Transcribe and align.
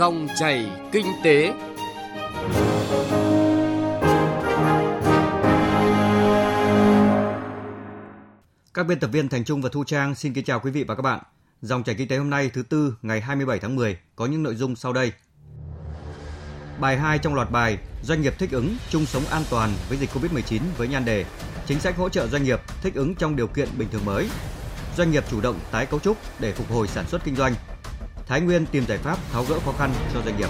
Dòng 0.00 0.28
chảy 0.38 0.70
kinh 0.92 1.06
tế. 1.24 1.52
Các 8.74 8.86
biên 8.86 9.00
tập 9.00 9.10
viên 9.12 9.28
Thành 9.28 9.44
Trung 9.44 9.62
và 9.62 9.68
Thu 9.72 9.84
Trang 9.84 10.14
xin 10.14 10.32
kính 10.32 10.44
chào 10.44 10.60
quý 10.60 10.70
vị 10.70 10.84
và 10.84 10.94
các 10.94 11.02
bạn. 11.02 11.20
Dòng 11.62 11.82
chảy 11.82 11.94
kinh 11.94 12.08
tế 12.08 12.16
hôm 12.16 12.30
nay, 12.30 12.50
thứ 12.54 12.62
tư, 12.62 12.94
ngày 13.02 13.20
27 13.20 13.58
tháng 13.58 13.76
10 13.76 13.98
có 14.16 14.26
những 14.26 14.42
nội 14.42 14.54
dung 14.54 14.76
sau 14.76 14.92
đây. 14.92 15.12
Bài 16.80 16.96
2 16.96 17.18
trong 17.18 17.34
loạt 17.34 17.50
bài, 17.50 17.78
Doanh 18.02 18.22
nghiệp 18.22 18.34
thích 18.38 18.50
ứng, 18.52 18.76
chung 18.90 19.06
sống 19.06 19.24
an 19.30 19.42
toàn 19.50 19.70
với 19.88 19.98
dịch 19.98 20.10
Covid-19 20.10 20.60
với 20.76 20.88
nhan 20.88 21.04
đề, 21.04 21.24
Chính 21.66 21.80
sách 21.80 21.96
hỗ 21.96 22.08
trợ 22.08 22.26
doanh 22.26 22.44
nghiệp 22.44 22.60
thích 22.82 22.94
ứng 22.94 23.14
trong 23.14 23.36
điều 23.36 23.46
kiện 23.46 23.68
bình 23.78 23.88
thường 23.92 24.04
mới. 24.04 24.28
Doanh 24.96 25.10
nghiệp 25.10 25.24
chủ 25.30 25.40
động 25.40 25.58
tái 25.70 25.86
cấu 25.86 26.00
trúc 26.00 26.16
để 26.38 26.52
phục 26.52 26.70
hồi 26.70 26.88
sản 26.88 27.06
xuất 27.08 27.24
kinh 27.24 27.36
doanh. 27.36 27.54
Thái 28.30 28.40
Nguyên 28.40 28.66
tìm 28.66 28.84
giải 28.88 28.98
pháp 28.98 29.18
tháo 29.32 29.44
gỡ 29.44 29.58
khó 29.58 29.72
khăn 29.72 29.90
cho 30.14 30.22
doanh 30.22 30.36
nghiệp. 30.36 30.48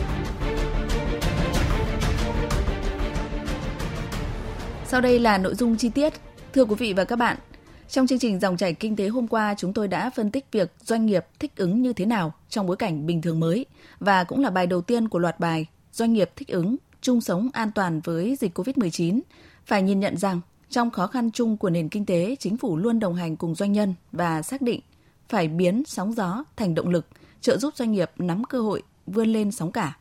Sau 4.85 5.01
đây 5.01 5.19
là 5.19 5.39
nội 5.39 5.55
dung 5.55 5.77
chi 5.77 5.89
tiết. 5.89 6.13
Thưa 6.53 6.65
quý 6.65 6.75
vị 6.79 6.93
và 6.93 7.05
các 7.05 7.17
bạn, 7.17 7.37
trong 7.89 8.07
chương 8.07 8.19
trình 8.19 8.41
dòng 8.41 8.57
chảy 8.57 8.75
kinh 8.75 8.97
tế 8.97 9.09
hôm 9.09 9.29
qua, 9.29 9.55
chúng 9.59 9.73
tôi 9.73 9.89
đã 9.89 10.11
phân 10.11 10.31
tích 10.31 10.47
việc 10.53 10.73
doanh 10.83 11.07
nghiệp 11.07 11.27
thích 11.39 11.57
ứng 11.57 11.83
như 11.83 11.93
thế 11.93 12.07
nào 12.07 12.33
trong 12.49 12.67
bối 12.67 12.77
cảnh 12.77 13.07
bình 13.07 13.23
thường 13.23 13.41
mới 13.41 13.67
và 14.01 14.25
cũng 14.25 14.43
là 14.43 14.51
bài 14.51 14.67
đầu 14.67 14.81
tiên 14.81 15.09
của 15.09 15.19
loạt 15.19 15.41
bài 15.41 15.67
Doanh 15.93 16.13
nghiệp 16.13 16.31
thích 16.37 16.49
ứng, 16.49 16.77
chung 17.01 17.21
sống 17.21 17.49
an 17.53 17.71
toàn 17.75 18.01
với 18.05 18.37
dịch 18.41 18.59
COVID-19. 18.59 19.21
Phải 19.67 19.83
nhìn 19.83 20.01
nhận 20.01 20.17
rằng 20.17 20.41
trong 20.71 20.91
khó 20.91 21.07
khăn 21.07 21.31
chung 21.31 21.57
của 21.57 21.71
nền 21.71 21.89
kinh 21.89 22.07
tế, 22.07 22.37
chính 22.39 22.57
phủ 22.57 22.77
luôn 22.77 23.01
đồng 23.01 23.15
hành 23.15 23.37
cùng 23.37 23.55
doanh 23.55 23.73
nhân 23.73 23.95
và 24.13 24.43
xác 24.43 24.63
định 24.63 24.81
phải 25.29 25.49
biến 25.49 25.83
sóng 25.87 26.13
gió 26.13 26.45
thành 26.57 26.75
động 26.75 26.89
lực, 26.89 27.07
trợ 27.41 27.59
giúp 27.59 27.77
doanh 27.77 27.93
nghiệp 27.93 28.11
nắm 28.19 28.45
cơ 28.45 28.61
hội 28.61 28.83
vươn 29.07 29.29
lên 29.29 29.51
sóng 29.51 29.73
cả. 29.73 29.97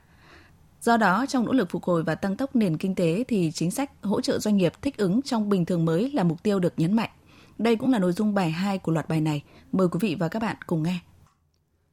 Do 0.81 0.97
đó, 0.97 1.25
trong 1.25 1.45
nỗ 1.45 1.51
lực 1.51 1.69
phục 1.69 1.83
hồi 1.83 2.03
và 2.03 2.15
tăng 2.15 2.35
tốc 2.35 2.55
nền 2.55 2.77
kinh 2.77 2.95
tế 2.95 3.23
thì 3.27 3.51
chính 3.53 3.71
sách 3.71 3.91
hỗ 4.01 4.21
trợ 4.21 4.39
doanh 4.39 4.57
nghiệp 4.57 4.73
thích 4.81 4.97
ứng 4.97 5.21
trong 5.21 5.49
bình 5.49 5.65
thường 5.65 5.85
mới 5.85 6.11
là 6.11 6.23
mục 6.23 6.43
tiêu 6.43 6.59
được 6.59 6.73
nhấn 6.77 6.93
mạnh. 6.93 7.09
Đây 7.57 7.75
cũng 7.75 7.91
là 7.91 7.99
nội 7.99 8.11
dung 8.11 8.33
bài 8.33 8.51
2 8.51 8.77
của 8.77 8.91
loạt 8.91 9.09
bài 9.09 9.21
này. 9.21 9.43
Mời 9.71 9.87
quý 9.87 9.97
vị 10.01 10.15
và 10.19 10.27
các 10.27 10.41
bạn 10.41 10.55
cùng 10.67 10.83
nghe. 10.83 10.99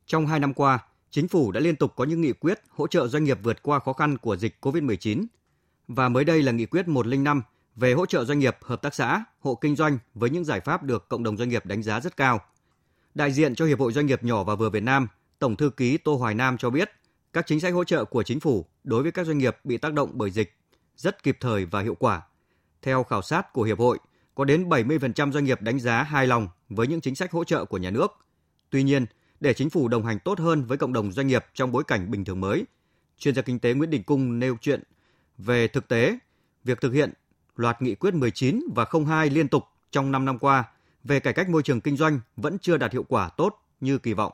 Trong 0.07 0.27
2 0.27 0.41
năm 0.41 0.55
qua, 0.55 0.79
chính 1.11 1.29
phủ 1.29 1.53
đã 1.53 1.61
liên 1.61 1.77
tục 1.77 1.93
có 1.97 2.05
những 2.05 2.21
nghị 2.21 2.33
quyết 2.33 2.61
hỗ 2.71 2.87
trợ 2.87 3.09
doanh 3.09 3.25
nghiệp 3.25 3.39
vượt 3.43 3.63
qua 3.63 3.79
khó 3.79 3.93
khăn 3.93 4.19
của 4.19 4.37
dịch 4.37 4.57
COVID-19. 4.61 5.25
Và 5.89 6.09
mới 6.09 6.25
đây 6.25 6.43
là 6.43 6.53
nghị 6.53 6.67
quyết 6.67 6.89
105 6.89 7.43
về 7.77 7.93
hỗ 7.93 8.07
trợ 8.07 8.25
doanh 8.25 8.39
nghiệp, 8.39 8.57
hợp 8.63 8.83
tác 8.83 8.95
xã, 8.95 9.25
hộ 9.41 9.55
kinh 9.55 9.77
doanh 9.77 9.99
với 10.15 10.31
những 10.31 10.45
giải 10.45 10.61
pháp 10.61 10.83
được 10.83 11.09
cộng 11.09 11.23
đồng 11.23 11.37
doanh 11.37 11.49
nghiệp 11.49 11.67
đánh 11.67 11.83
giá 11.83 12.01
rất 12.01 12.17
cao. 12.17 12.41
Đại 13.15 13.33
diện 13.33 13.55
cho 13.55 13.65
Hiệp 13.65 13.81
hội 13.81 13.93
Doanh 13.93 14.07
nghiệp 14.07 14.25
nhỏ 14.25 14.45
và 14.45 14.55
vừa 14.55 14.71
Việt 14.71 14.83
Nam, 14.83 15.09
Tổng 15.39 15.57
thư 15.57 15.71
ký 15.71 15.99
Tô 15.99 16.17
Hoài 16.17 16.35
Nam 16.35 16.59
cho 16.59 16.71
biết, 16.71 16.91
các 17.33 17.47
chính 17.47 17.61
sách 17.61 17.75
hỗ 17.75 17.85
trợ 17.85 18.05
của 18.05 18.23
chính 18.23 18.41
phủ 18.41 18.67
đối 18.85 19.03
với 19.03 19.13
các 19.13 19.27
doanh 19.27 19.39
nghiệp 19.39 19.57
bị 19.65 19.77
tác 19.79 19.93
động 19.93 20.11
bởi 20.15 20.31
dịch 20.31 20.57
rất 20.97 21.23
kịp 21.23 21.37
thời 21.41 21.65
và 21.65 21.81
hiệu 21.81 21.95
quả. 21.95 22.23
Theo 22.83 23.03
khảo 23.03 23.23
sát 23.23 23.53
của 23.53 23.63
Hiệp 23.63 23.79
hội, 23.79 23.99
có 24.35 24.45
đến 24.45 24.69
70% 24.69 25.33
doanh 25.33 25.45
nghiệp 25.45 25.63
đánh 25.63 25.81
giá 25.81 26.03
hài 26.03 26.27
lòng 26.27 26.49
với 26.69 26.87
những 26.87 27.01
chính 27.01 27.15
sách 27.15 27.33
hỗ 27.33 27.45
trợ 27.45 27.65
của 27.65 27.79
nhà 27.79 27.91
nước. 27.91 28.13
Tuy 28.71 28.83
nhiên, 28.83 29.07
để 29.41 29.55
chính 29.55 29.71
phủ 29.71 29.89
đồng 29.89 30.07
hành 30.07 30.19
tốt 30.19 30.39
hơn 30.39 30.65
với 30.65 30.79
cộng 30.79 30.93
đồng 30.93 31.13
doanh 31.13 31.27
nghiệp 31.27 31.45
trong 31.55 31.73
bối 31.73 31.85
cảnh 31.85 32.11
bình 32.11 32.25
thường 32.25 32.41
mới, 32.41 32.65
chuyên 33.19 33.35
gia 33.35 33.43
kinh 33.43 33.59
tế 33.59 33.75
Nguyễn 33.75 33.91
Đình 33.91 34.03
Cung 34.03 34.39
nêu 34.39 34.57
chuyện 34.61 34.83
về 35.39 35.69
thực 35.69 35.89
tế 35.89 36.19
việc 36.65 36.81
thực 36.81 36.93
hiện 36.93 37.13
loạt 37.57 37.83
nghị 37.83 37.95
quyết 37.95 38.15
19 38.15 38.61
và 38.75 38.87
02 39.07 39.31
liên 39.31 39.49
tục 39.49 39.65
trong 39.91 40.13
5 40.13 40.25
năm 40.25 40.39
qua 40.39 40.65
về 41.05 41.21
cải 41.21 41.33
cách 41.33 41.49
môi 41.49 41.63
trường 41.63 41.81
kinh 41.81 41.97
doanh 41.97 42.21
vẫn 42.37 42.59
chưa 42.59 42.77
đạt 42.77 42.93
hiệu 42.93 43.05
quả 43.09 43.29
tốt 43.29 43.63
như 43.81 43.99
kỳ 43.99 44.13
vọng. 44.13 44.33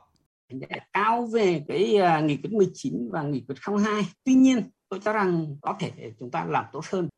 Dạ, 0.60 0.76
cao 0.92 1.26
về 1.26 1.64
cái 1.68 1.96
uh, 2.18 2.24
nghị 2.24 2.36
quyết 2.36 2.52
19 2.52 3.08
và 3.12 3.22
nghị 3.22 3.44
quyết 3.48 3.56
02. 3.84 4.02
Tuy 4.24 4.34
nhiên, 4.34 4.70
tôi 4.88 5.00
cho 5.04 5.12
rằng 5.12 5.56
có 5.60 5.76
thể 5.80 6.12
chúng 6.18 6.30
ta 6.30 6.44
làm 6.44 6.64
tốt 6.72 6.84
hơn. 6.92 7.08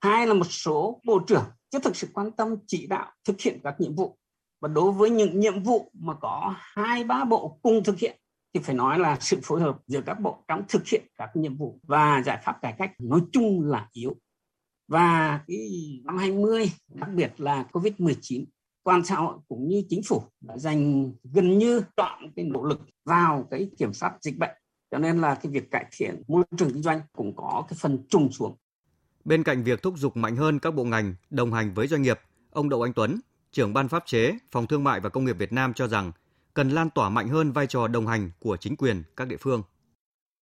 Hai 0.00 0.26
là 0.26 0.34
một 0.34 0.46
số 0.50 1.00
bộ 1.04 1.20
trưởng 1.26 1.44
chưa 1.70 1.78
thực 1.78 1.96
sự 1.96 2.08
quan 2.12 2.30
tâm 2.30 2.56
chỉ 2.66 2.86
đạo 2.86 3.12
thực 3.24 3.40
hiện 3.40 3.60
các 3.64 3.80
nhiệm 3.80 3.94
vụ 3.94 4.18
và 4.60 4.68
đối 4.68 4.92
với 4.92 5.10
những 5.10 5.40
nhiệm 5.40 5.62
vụ 5.62 5.90
mà 5.92 6.14
có 6.14 6.54
hai 6.58 7.04
ba 7.04 7.24
bộ 7.24 7.58
cùng 7.62 7.84
thực 7.84 7.98
hiện 7.98 8.18
thì 8.54 8.60
phải 8.60 8.74
nói 8.74 8.98
là 8.98 9.16
sự 9.20 9.40
phối 9.42 9.60
hợp 9.60 9.78
giữa 9.86 10.00
các 10.06 10.20
bộ 10.20 10.44
trong 10.48 10.62
thực 10.68 10.86
hiện 10.86 11.02
các 11.16 11.30
nhiệm 11.34 11.56
vụ 11.56 11.80
và 11.82 12.22
giải 12.26 12.38
pháp 12.44 12.58
cải 12.62 12.74
cách 12.78 12.92
nói 12.98 13.20
chung 13.32 13.62
là 13.62 13.88
yếu 13.92 14.16
và 14.88 15.40
cái 15.46 15.68
năm 16.04 16.18
20 16.18 16.70
đặc 16.88 17.10
biệt 17.14 17.40
là 17.40 17.64
Covid-19 17.72 18.44
quan 18.86 19.04
xã 19.04 19.14
hội 19.14 19.36
cũng 19.48 19.68
như 19.68 19.82
chính 19.88 20.00
phủ 20.08 20.22
đã 20.40 20.58
dành 20.58 21.12
gần 21.34 21.58
như 21.58 21.82
toàn 21.96 22.30
cái 22.36 22.44
nỗ 22.44 22.64
lực 22.64 22.80
vào 23.04 23.48
cái 23.50 23.70
kiểm 23.78 23.92
soát 23.92 24.12
dịch 24.20 24.38
bệnh 24.38 24.56
cho 24.90 24.98
nên 24.98 25.20
là 25.20 25.34
cái 25.34 25.52
việc 25.52 25.70
cải 25.70 25.86
thiện 25.96 26.22
môi 26.28 26.44
trường 26.56 26.72
kinh 26.72 26.82
doanh 26.82 27.00
cũng 27.12 27.36
có 27.36 27.64
cái 27.68 27.76
phần 27.80 28.06
trùng 28.08 28.32
xuống 28.32 28.56
Bên 29.24 29.42
cạnh 29.42 29.64
việc 29.64 29.82
thúc 29.82 29.94
giục 29.98 30.16
mạnh 30.16 30.36
hơn 30.36 30.58
các 30.58 30.74
bộ 30.74 30.84
ngành 30.84 31.14
đồng 31.30 31.52
hành 31.52 31.74
với 31.74 31.86
doanh 31.86 32.02
nghiệp, 32.02 32.20
ông 32.50 32.68
Đậu 32.68 32.82
Anh 32.82 32.92
Tuấn, 32.92 33.20
trưởng 33.52 33.74
ban 33.74 33.88
pháp 33.88 34.06
chế, 34.06 34.32
Phòng 34.50 34.66
Thương 34.66 34.84
mại 34.84 35.00
và 35.00 35.08
Công 35.08 35.24
nghiệp 35.24 35.38
Việt 35.38 35.52
Nam 35.52 35.72
cho 35.74 35.88
rằng 35.88 36.12
cần 36.54 36.70
lan 36.70 36.90
tỏa 36.90 37.08
mạnh 37.08 37.28
hơn 37.28 37.52
vai 37.52 37.66
trò 37.66 37.88
đồng 37.88 38.06
hành 38.06 38.30
của 38.40 38.56
chính 38.56 38.76
quyền 38.76 39.02
các 39.16 39.28
địa 39.28 39.36
phương. 39.40 39.62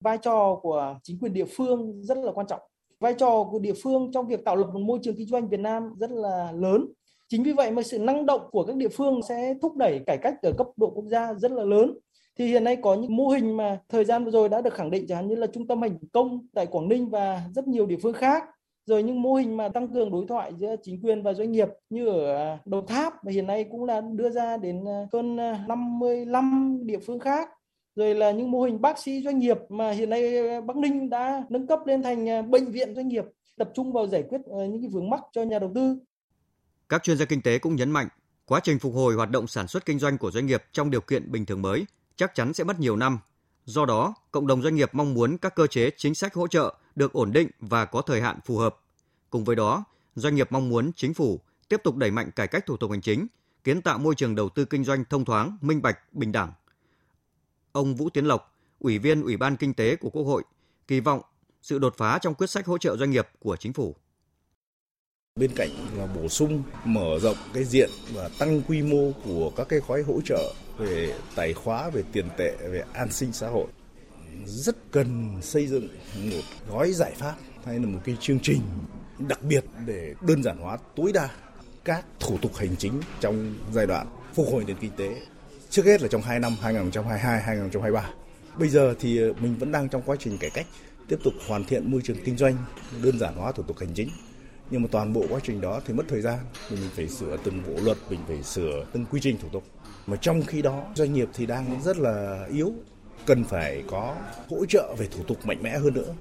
Vai 0.01 0.19
trò 0.23 0.59
của 0.63 0.99
chính 1.03 1.19
quyền 1.19 1.33
địa 1.33 1.45
phương 1.57 2.03
rất 2.03 2.19
là 2.19 2.33
quan 2.35 2.47
trọng. 2.47 2.61
Vai 3.01 3.15
trò 3.19 3.49
của 3.51 3.59
địa 3.59 3.75
phương 3.83 4.11
trong 4.15 4.29
việc 4.29 4.45
tạo 4.45 4.57
lập 4.57 4.71
một 4.73 4.81
môi 4.81 4.99
trường 5.03 5.17
kinh 5.17 5.29
doanh 5.29 5.49
Việt 5.49 5.61
Nam 5.61 5.83
rất 5.99 6.11
là 6.11 6.53
lớn. 6.53 6.87
Chính 7.29 7.43
vì 7.43 7.53
vậy 7.53 7.71
mà 7.71 7.83
sự 7.83 7.99
năng 7.99 8.27
động 8.27 8.41
của 8.51 8.65
các 8.65 8.77
địa 8.77 8.89
phương 8.89 9.21
sẽ 9.29 9.55
thúc 9.63 9.77
đẩy 9.77 10.01
cải 10.07 10.19
cách 10.23 10.35
ở 10.43 10.53
cấp 10.59 10.67
độ 10.77 10.91
quốc 10.91 11.05
gia 11.07 11.35
rất 11.35 11.53
là 11.53 11.65
lớn. 11.65 11.99
Thì 12.39 12.47
hiện 12.47 12.65
nay 12.65 12.77
có 12.77 12.95
những 12.95 13.17
mô 13.17 13.29
hình 13.29 13.57
mà 13.57 13.79
thời 13.89 14.05
gian 14.05 14.25
vừa 14.25 14.31
rồi 14.31 14.49
đã 14.49 14.61
được 14.61 14.75
khẳng 14.75 14.91
định, 14.91 15.07
chẳng 15.09 15.17
hạn 15.17 15.29
như 15.29 15.35
là 15.35 15.47
trung 15.47 15.67
tâm 15.67 15.83
hành 15.83 15.99
công 16.13 16.47
tại 16.55 16.67
Quảng 16.67 16.89
Ninh 16.89 17.09
và 17.09 17.43
rất 17.55 17.69
nhiều 17.69 17.87
địa 17.87 17.99
phương 18.03 18.13
khác 18.13 18.45
rồi 18.87 19.03
những 19.03 19.23
mô 19.23 19.35
hình 19.35 19.57
mà 19.57 19.69
tăng 19.69 19.89
cường 19.89 20.11
đối 20.11 20.27
thoại 20.27 20.53
giữa 20.59 20.77
chính 20.83 21.01
quyền 21.03 21.23
và 21.23 21.35
doanh 21.35 21.53
nghiệp 21.53 21.69
như 21.91 22.07
ở 22.07 22.57
Đồng 22.65 22.87
Tháp 22.87 23.13
và 23.25 23.33
hiện 23.33 23.47
nay 23.47 23.65
cũng 23.65 23.87
đã 23.87 24.01
đưa 24.01 24.31
ra 24.31 24.57
đến 24.57 24.85
à, 24.89 25.07
hơn 25.13 25.41
à, 25.41 25.65
55 25.69 26.79
địa 26.83 26.99
phương 26.99 27.19
khác 27.19 27.49
rồi 27.97 28.15
là 28.15 28.31
những 28.31 28.51
mô 28.51 28.63
hình 28.63 28.81
bác 28.81 28.99
sĩ 28.99 29.23
doanh 29.23 29.39
nghiệp 29.39 29.59
mà 29.69 29.91
hiện 29.91 30.11
nay 30.11 30.49
à, 30.49 30.61
Bắc 30.61 30.77
Ninh 30.77 31.11
đã 31.11 31.45
nâng 31.49 31.67
cấp 31.67 31.81
lên 31.87 32.03
thành 32.03 32.51
bệnh 32.51 32.71
viện 32.71 32.95
doanh 32.95 33.09
nghiệp, 33.09 33.25
tập 33.59 33.71
trung 33.75 33.93
vào 33.93 34.07
giải 34.07 34.23
quyết 34.23 34.41
ờ, 34.47 34.65
những 34.67 34.81
cái 34.83 34.91
vướng 34.93 35.11
mắc 35.11 35.21
cho 35.33 35.43
nhà 35.43 35.59
đầu 35.59 35.71
tư. 35.75 35.99
Các 36.89 37.03
chuyên 37.03 37.19
gia 37.19 37.25
kinh 37.25 37.43
tế 37.43 37.59
cũng 37.59 37.77
nhấn 37.77 37.91
mạnh, 37.91 38.09
quá 38.47 38.61
trình 38.65 38.79
phục 38.79 38.95
hồi 38.95 39.15
hoạt 39.15 39.31
động 39.31 39.47
sản 39.47 39.69
xuất 39.69 39.87
kinh 39.87 39.99
doanh 39.99 40.19
của 40.19 40.31
doanh 40.31 40.47
nghiệp 40.47 40.65
trong 40.73 40.91
điều 40.91 41.01
kiện 41.01 41.33
bình 41.33 41.47
thường 41.47 41.63
mới 41.63 41.87
chắc 42.17 42.35
chắn 42.35 42.55
sẽ 42.55 42.65
mất 42.65 42.81
nhiều 42.81 42.97
năm. 42.97 43.19
Do 43.65 43.85
đó, 43.85 44.15
cộng 44.31 44.47
đồng 44.47 44.63
doanh 44.63 44.75
nghiệp 44.75 44.91
mong 44.93 45.15
muốn 45.15 45.39
các 45.39 45.55
cơ 45.55 45.67
chế 45.67 45.91
chính 45.97 46.15
sách 46.15 46.35
hỗ 46.35 46.49
trợ 46.49 46.75
được 46.97 47.13
ổn 47.13 47.33
định 47.33 47.49
và 47.61 47.85
có 47.85 48.03
thời 48.03 48.21
hạn 48.21 48.39
phù 48.45 48.59
hợp. 48.59 48.77
Cùng 49.31 49.45
với 49.45 49.57
đó, 49.57 49.85
doanh 50.15 50.35
nghiệp 50.35 50.53
mong 50.53 50.69
muốn 50.69 50.93
chính 50.97 51.15
phủ 51.15 51.41
tiếp 51.69 51.81
tục 51.85 51.97
đẩy 51.97 52.11
mạnh 52.11 52.31
cải 52.31 52.49
cách 52.49 52.67
thủ 52.67 52.77
tục 52.77 52.91
hành 52.91 53.01
chính, 53.01 53.27
kiến 53.65 53.83
tạo 53.83 53.99
môi 53.99 54.15
trường 54.15 54.35
đầu 54.35 54.49
tư 54.49 54.65
kinh 54.65 54.85
doanh 54.85 55.05
thông 55.05 55.25
thoáng, 55.25 55.59
minh 55.61 55.83
bạch, 55.83 56.15
bình 56.15 56.33
đẳng. 56.33 56.53
Ông 57.73 57.95
Vũ 57.95 58.11
Tiến 58.11 58.25
Lộc, 58.25 58.55
Ủy 58.79 58.99
viên 58.99 59.23
Ủy 59.23 59.37
ban 59.37 59.57
Kinh 59.57 59.75
tế 59.75 59.97
của 59.97 60.11
Quốc 60.11 60.23
hội, 60.23 60.43
kỳ 60.87 61.01
vọng 61.01 61.23
sự 61.63 61.79
đột 61.79 61.95
phá 61.97 62.19
trong 62.19 62.35
quyết 62.35 62.51
sách 62.51 62.67
hỗ 62.67 62.79
trợ 62.79 62.97
doanh 62.97 63.11
nghiệp 63.11 63.29
của 63.39 63.57
chính 63.57 63.73
phủ. 63.73 63.97
Bên 65.41 65.51
cạnh 65.57 65.71
là 65.97 66.07
bổ 66.07 66.29
sung, 66.29 66.63
mở 66.85 67.19
rộng 67.23 67.37
cái 67.55 67.65
diện 67.65 67.91
và 68.13 68.31
tăng 68.39 68.63
quy 68.69 68.83
mô 68.83 69.13
của 69.25 69.51
các 69.57 69.69
cái 69.69 69.81
gói 69.89 70.03
hỗ 70.03 70.21
trợ 70.25 70.55
về 70.79 71.15
tài 71.35 71.53
khóa, 71.53 71.91
về 71.91 72.03
tiền 72.13 72.29
tệ, 72.37 72.57
về 72.71 72.83
an 72.93 73.13
sinh 73.13 73.33
xã 73.33 73.49
hội 73.49 73.67
rất 74.47 74.77
cần 74.91 75.39
xây 75.43 75.67
dựng 75.67 75.89
một 76.25 76.43
gói 76.71 76.93
giải 76.93 77.13
pháp 77.17 77.35
hay 77.65 77.79
là 77.79 77.87
một 77.87 77.99
cái 78.05 78.17
chương 78.21 78.41
trình 78.41 78.61
đặc 79.19 79.43
biệt 79.43 79.65
để 79.87 80.15
đơn 80.27 80.43
giản 80.43 80.59
hóa 80.59 80.79
tối 80.97 81.13
đa 81.13 81.29
các 81.85 82.05
thủ 82.21 82.39
tục 82.43 82.57
hành 82.57 82.77
chính 82.77 83.01
trong 83.21 83.55
giai 83.73 83.87
đoạn 83.87 84.07
phục 84.35 84.47
hồi 84.53 84.65
nền 84.67 84.77
kinh 84.81 84.93
tế. 84.97 85.21
Trước 85.71 85.87
hết 85.87 86.03
là 86.03 86.09
trong 86.09 86.23
2 86.23 86.41
năm 86.41 86.57
2022 86.61 87.43
2023. 87.43 88.11
Bây 88.59 88.69
giờ 88.69 88.95
thì 89.01 89.19
ờ, 89.19 89.33
mình 89.41 89.57
vẫn 89.59 89.73
đang 89.73 89.89
trong 89.89 90.03
quá 90.07 90.17
trình 90.19 90.39
cải 90.39 90.51
cách, 90.51 90.67
tiếp 91.09 91.19
tục 91.25 91.35
hoàn 91.47 91.65
thiện 91.65 91.91
môi 91.91 92.01
trường 92.05 92.25
kinh 92.25 92.37
doanh, 92.37 92.57
đơn 93.03 93.19
giản 93.19 93.35
hóa 93.35 93.53
thủ 93.53 93.63
tục 93.63 93.79
hành 93.79 93.95
chính. 93.95 94.09
Nhưng 94.71 94.83
mà 94.83 94.89
toàn 94.93 95.13
bộ 95.13 95.27
quá 95.31 95.41
trình 95.43 95.61
đó 95.61 95.81
thì 95.87 95.95
mất 95.95 96.05
thời 96.09 96.21
gian, 96.21 96.39
mình 96.71 96.81
phải 96.97 97.09
sửa 97.09 97.37
từng 97.45 97.63
bộ 97.67 97.83
luật, 97.83 97.99
mình 98.11 98.21
phải 98.27 98.43
sửa 98.43 98.87
từng 98.93 99.07
quy 99.07 99.21
trình 99.21 99.39
thủ 99.39 99.49
tục. 99.53 99.65
Mà 100.07 100.17
trong 100.17 100.43
khi 100.43 100.63
đó 100.63 100.85
doanh 100.95 101.13
nghiệp 101.13 101.29
thì 101.35 101.47
đang 101.47 101.83
rất 101.83 101.97
là 101.97 102.47
yếu, 102.51 102.73
cần 103.27 103.45
phải 103.45 103.85
có 103.91 104.17
hỗ 104.51 104.67
trợ 104.67 104.95
về 104.99 105.07
thủ 105.07 105.23
tục 105.25 105.47
mạnh 105.47 105.63
mẽ 105.63 105.79
hơn 105.79 105.95
nữa. 105.95 106.15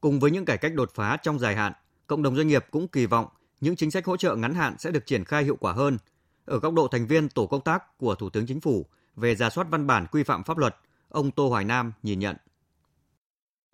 Cùng 0.00 0.20
với 0.20 0.30
những 0.30 0.44
cải 0.44 0.58
cách 0.58 0.74
đột 0.74 0.90
phá 0.94 1.16
trong 1.22 1.38
dài 1.38 1.56
hạn, 1.56 1.72
cộng 2.06 2.22
đồng 2.22 2.36
doanh 2.36 2.48
nghiệp 2.48 2.66
cũng 2.70 2.88
kỳ 2.88 3.06
vọng 3.06 3.26
những 3.60 3.76
chính 3.76 3.90
sách 3.90 4.04
hỗ 4.04 4.16
trợ 4.16 4.36
ngắn 4.36 4.54
hạn 4.54 4.74
sẽ 4.78 4.90
được 4.90 5.06
triển 5.06 5.24
khai 5.24 5.44
hiệu 5.44 5.56
quả 5.60 5.72
hơn. 5.72 5.98
Ở 6.44 6.58
góc 6.58 6.74
độ 6.74 6.88
thành 6.88 7.06
viên 7.06 7.28
tổ 7.28 7.46
công 7.46 7.60
tác 7.60 7.98
của 7.98 8.14
Thủ 8.14 8.30
tướng 8.30 8.46
Chính 8.46 8.60
phủ 8.60 8.86
về 9.16 9.34
giả 9.34 9.50
soát 9.50 9.66
văn 9.70 9.86
bản 9.86 10.06
quy 10.12 10.22
phạm 10.22 10.44
pháp 10.44 10.58
luật, 10.58 10.76
ông 11.08 11.30
Tô 11.30 11.48
Hoài 11.48 11.64
Nam 11.64 11.92
nhìn 12.02 12.18
nhận. 12.18 12.36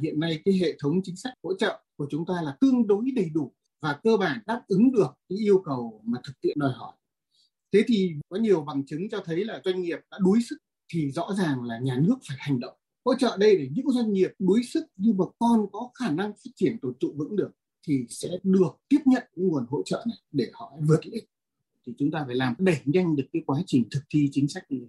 Hiện 0.03 0.21
nay 0.21 0.41
cái 0.45 0.55
hệ 0.55 0.77
thống 0.79 1.01
chính 1.05 1.17
sách 1.17 1.33
hỗ 1.43 1.55
trợ 1.55 1.81
của 1.97 2.07
chúng 2.11 2.27
ta 2.27 2.35
là 2.43 2.57
tương 2.61 2.87
đối 2.87 3.11
đầy 3.17 3.31
đủ 3.35 3.53
và 3.81 4.01
cơ 4.03 4.17
bản 4.17 4.41
đáp 4.47 4.63
ứng 4.69 4.93
được 4.93 5.09
cái 5.29 5.39
yêu 5.39 5.63
cầu 5.65 6.01
mà 6.05 6.19
thực 6.25 6.41
tiễn 6.41 6.59
đòi 6.59 6.73
hỏi. 6.73 6.93
Thế 7.73 7.85
thì 7.87 8.13
có 8.29 8.37
nhiều 8.37 8.61
bằng 8.61 8.87
chứng 8.87 9.09
cho 9.11 9.23
thấy 9.25 9.45
là 9.45 9.61
doanh 9.65 9.83
nghiệp 9.83 9.99
đã 10.11 10.19
đuối 10.21 10.39
sức 10.51 10.57
thì 10.93 11.11
rõ 11.11 11.35
ràng 11.39 11.63
là 11.63 11.79
nhà 11.79 11.99
nước 12.03 12.17
phải 12.29 12.37
hành 12.41 12.61
động. 12.61 12.75
Hỗ 13.05 13.15
trợ 13.15 13.37
đây 13.37 13.57
để 13.57 13.69
những 13.73 13.91
doanh 13.91 14.13
nghiệp 14.13 14.31
đuối 14.39 14.61
sức 14.63 14.85
nhưng 14.97 15.19
mà 15.19 15.25
còn 15.39 15.67
có 15.73 15.91
khả 15.95 16.11
năng 16.11 16.33
phát 16.33 16.51
triển 16.55 16.77
tồn 16.83 16.95
trụ 17.01 17.13
vững 17.17 17.37
được 17.37 17.51
thì 17.87 18.07
sẽ 18.09 18.29
được 18.43 18.77
tiếp 18.89 19.01
nhận 19.05 19.23
những 19.37 19.49
nguồn 19.49 19.67
hỗ 19.69 19.83
trợ 19.83 20.05
này 20.09 20.19
để 20.33 20.51
họ 20.53 20.73
vượt 20.89 21.07
lên. 21.07 21.25
Thì 21.87 21.93
chúng 21.99 22.11
ta 22.11 22.25
phải 22.27 22.35
làm 22.35 22.55
đẩy 22.59 22.79
nhanh 22.85 23.17
được 23.17 23.25
cái 23.33 23.43
quá 23.47 23.63
trình 23.67 23.85
thực 23.91 24.03
thi 24.11 24.29
chính 24.33 24.49
sách 24.49 24.71
này. 24.71 24.81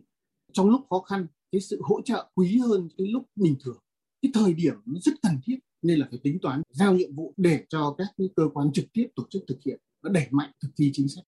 Trong 0.51 0.69
lúc 0.69 0.81
khó 0.89 0.99
khăn, 0.99 1.27
cái 1.51 1.61
sự 1.61 1.81
hỗ 1.83 2.01
trợ 2.01 2.29
quý 2.35 2.57
hơn 2.57 2.89
cái 2.97 3.07
lúc 3.07 3.23
bình 3.35 3.55
thường 3.63 3.77
cái 4.23 4.31
thời 4.33 4.53
điểm 4.53 4.73
nó 4.85 4.99
rất 5.01 5.13
cần 5.21 5.39
thiết 5.45 5.57
nên 5.81 5.99
là 5.99 6.07
phải 6.09 6.19
tính 6.23 6.39
toán 6.41 6.61
giao 6.69 6.93
nhiệm 6.93 7.15
vụ 7.15 7.33
để 7.37 7.65
cho 7.69 7.95
các 7.97 8.07
cái 8.17 8.27
cơ 8.35 8.43
quan 8.53 8.71
trực 8.73 8.85
tiếp 8.93 9.07
tổ 9.15 9.27
chức 9.29 9.43
thực 9.47 9.57
hiện 9.65 9.79
và 10.01 10.09
đẩy 10.13 10.27
mạnh 10.31 10.51
thực 10.61 10.69
thi 10.77 10.91
chính 10.93 11.07
sách 11.09 11.23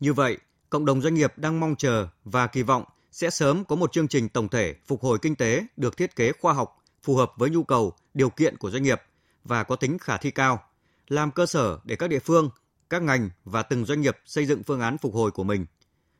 như 0.00 0.12
vậy 0.12 0.38
cộng 0.70 0.84
đồng 0.84 1.00
doanh 1.00 1.14
nghiệp 1.14 1.32
đang 1.36 1.60
mong 1.60 1.76
chờ 1.76 2.08
và 2.24 2.46
kỳ 2.46 2.62
vọng 2.62 2.84
sẽ 3.12 3.30
sớm 3.30 3.64
có 3.64 3.76
một 3.76 3.92
chương 3.92 4.08
trình 4.08 4.28
tổng 4.28 4.48
thể 4.48 4.74
phục 4.86 5.02
hồi 5.02 5.18
kinh 5.22 5.36
tế 5.36 5.66
được 5.76 5.96
thiết 5.96 6.16
kế 6.16 6.32
khoa 6.32 6.52
học, 6.52 6.84
phù 7.02 7.16
hợp 7.16 7.32
với 7.36 7.50
nhu 7.50 7.62
cầu, 7.62 7.92
điều 8.14 8.30
kiện 8.30 8.56
của 8.56 8.70
doanh 8.70 8.82
nghiệp 8.82 9.02
và 9.44 9.62
có 9.62 9.76
tính 9.76 9.98
khả 9.98 10.16
thi 10.16 10.30
cao, 10.30 10.62
làm 11.08 11.30
cơ 11.30 11.46
sở 11.46 11.78
để 11.84 11.96
các 11.96 12.10
địa 12.10 12.18
phương, 12.18 12.50
các 12.90 13.02
ngành 13.02 13.30
và 13.44 13.62
từng 13.62 13.84
doanh 13.84 14.00
nghiệp 14.00 14.16
xây 14.24 14.46
dựng 14.46 14.62
phương 14.62 14.80
án 14.80 14.98
phục 14.98 15.14
hồi 15.14 15.30
của 15.30 15.44
mình. 15.44 15.66